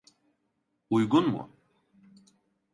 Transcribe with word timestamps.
Uygun 0.89 1.25
mu? 1.29 1.49